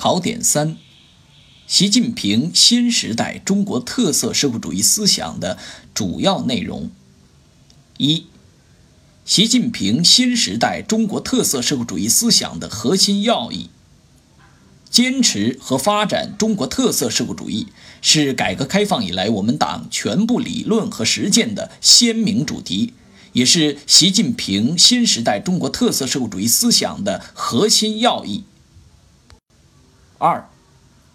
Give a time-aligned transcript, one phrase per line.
[0.00, 0.76] 考点三：
[1.66, 5.58] 习近平新时代中国特色社会主义思想的
[5.92, 6.92] 主要内容。
[7.96, 8.26] 一、
[9.24, 13.70] 习近平新时代中国特色社会主义思想的核心要义。
[14.88, 17.66] 坚持和发展中国特色社会主义
[18.00, 22.92] 是改革开放以来我们党全部理论和实践的鲜明主题，
[23.32, 28.44] 也是习近平新时代中国特色社会主义思想的核心要义。
[30.20, 30.50] 二，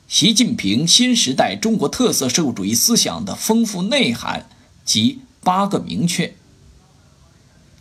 [0.07, 4.48] 习近平新时代中国特色社会主义思想的丰富内涵
[4.85, 6.34] 及八个明确。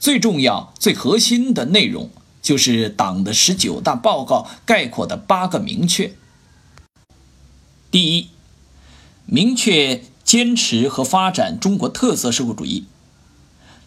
[0.01, 2.11] 最重要、最核心的内容
[2.43, 6.13] 就是党的十九大报告概括的八个明确。
[7.93, 8.31] 第一，
[9.25, 12.87] 明确坚持和发展中国特色社会主义，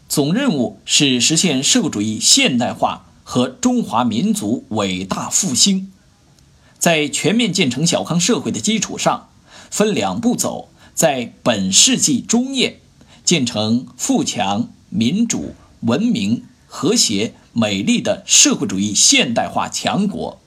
[0.07, 5.91] 总任务是实现社会主义现代化和中华民族伟大复兴。
[6.85, 9.30] 在全面建成小康社会的基础上，
[9.71, 12.79] 分两步走，在本世纪中叶
[13.23, 20.40] 建成富强、民主、文明、和谐、美丽的社会主义现代化强国。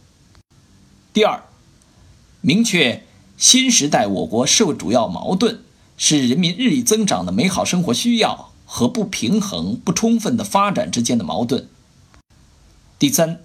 [1.12, 1.42] 第二，
[2.40, 3.02] 明确
[3.36, 5.64] 新时代我国社会主要矛盾
[5.96, 11.68] 是人民日益增长的美好生活需要和不平衡、不充分的发展之间的矛盾。
[12.96, 13.40] 第三，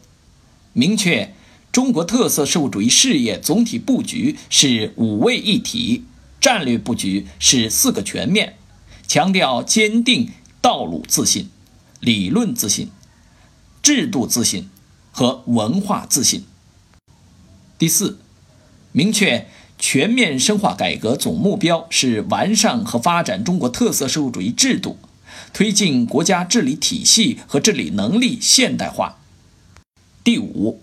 [0.74, 1.34] 明确。
[1.74, 6.04] 中国特色社会主义事业总体布局是五位一体，
[6.40, 8.58] 战略布局是四个全面，
[9.08, 10.30] 强调坚定
[10.62, 11.50] 道路自信、
[12.00, 12.92] 理论自信、
[13.82, 14.70] 制度自信
[15.12, 16.44] 和文化自信。
[17.80, 18.20] 第四，
[18.92, 19.48] 明确
[19.80, 25.00] 全面深化改革总目标是完善和发展中国特色社会主义制度，
[25.52, 29.18] 推进国家治理体系和治理能力现代化。
[30.24, 30.80] 第五。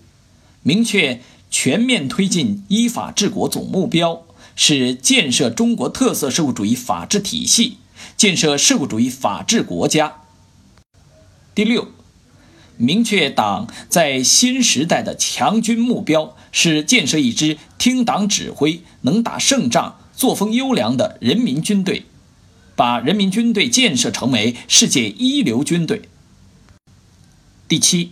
[0.63, 7.77] 明确全面推进依法治国总目标是建设中国特色社会主义法治体系，
[8.15, 10.21] 建设社会主义法治国家。
[11.55, 11.87] 第六，
[12.77, 22.05] 明确党在新时代的强军目标是建设一支听党指挥、能打胜仗、作风优良的人民军队，
[22.75, 26.03] 把人民军队建设成为世界一流军队。
[27.67, 28.11] 第七，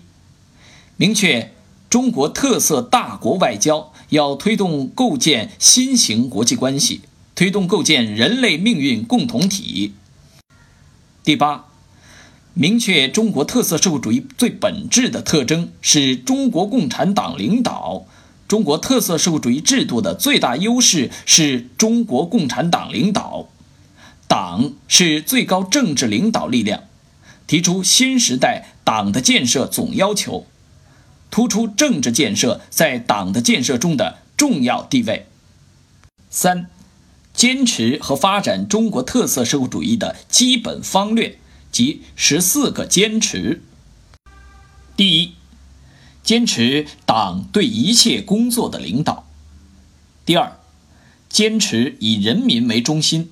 [0.98, 1.52] 明确。
[1.90, 7.02] 中国特色大国外交要推动构建新型国际关系，
[7.34, 9.94] 推动构建人类命运共同体。
[11.24, 11.66] 第八，
[12.54, 18.06] 明确中国特色社会主义最本质的特征是中国共产党领导，
[18.48, 23.48] 中国特色社会主义制度的最大优势是中国共产党领导，
[24.28, 26.84] 党是最高政治领导力量，
[27.48, 30.46] 提出新时代党的建设总要求。
[31.31, 35.28] 突出政治建设在党的建设中的重要地位。
[36.29, 36.69] 三，
[37.34, 41.40] 坚持和发展中国特色社会主义的基本方略
[41.72, 43.62] 及十四个坚持。
[44.95, 45.34] 第一，
[46.23, 49.28] 坚持党对一切工作的领导。
[50.25, 50.59] 第二，
[51.29, 53.31] 坚持以人民为中心。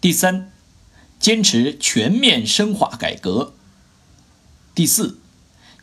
[0.00, 0.52] 第三，
[1.18, 3.54] 坚持全面深化改革。
[4.74, 5.18] 第四。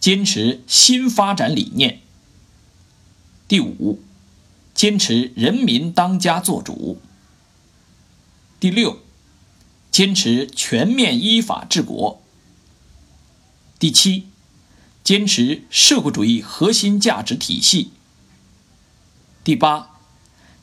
[0.01, 2.01] 坚持新发展理念。
[3.47, 4.01] 第五，
[4.73, 6.99] 坚持人民当家作主。
[8.59, 8.97] 第六，
[9.91, 12.19] 坚持全面依法治国。
[13.77, 14.27] 第七，
[15.03, 17.91] 坚持社会主义核心价值体系。
[19.43, 19.99] 第八，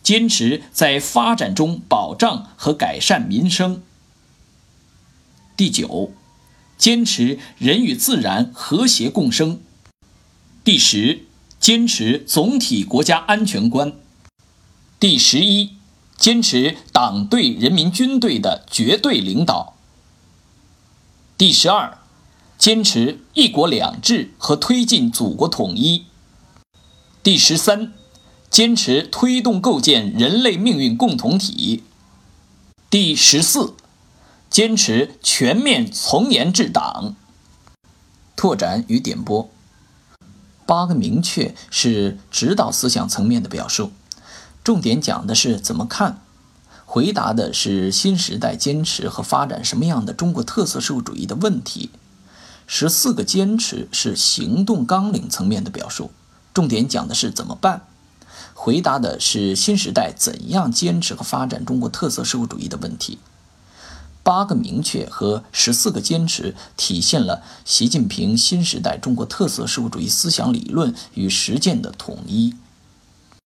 [0.03, 3.83] 坚持在发展中保障和改善民生。
[5.57, 6.13] 第九。
[6.79, 9.61] 坚持人与自然和谐共生。
[10.63, 11.25] 第十，
[11.59, 13.93] 坚持总体国家安全观。
[15.01, 15.73] 第十一，
[16.17, 19.75] 坚持党对人民军队的绝对领导。
[21.37, 21.99] 第十二，
[22.57, 26.05] 坚持一国两制和推进祖国统一。
[27.25, 27.93] 第十三，
[28.49, 31.83] 坚持推动构建人类命运共同体。
[32.89, 33.75] 第十四。
[34.51, 37.15] 坚持全面从严治党。
[38.35, 39.51] 拓展与点拨。
[40.65, 43.91] 八个明确是指导思想层面的表述，
[44.63, 46.21] 重点讲的是怎么看，
[46.85, 51.91] 回答的是新时代坚持和发展什么样的中国特色社会主义的问题。
[52.67, 56.11] 十四个坚持是行动纲领层面的表述，
[56.53, 57.87] 重点讲的是怎么办，
[58.53, 63.19] 回答的是新时代怎样坚持和发展中国特色社会主义的问题。
[64.29, 72.55] 八个明确和十四个坚持，体现了习近平新时代中国特色社会主义思想理论与实践的统一。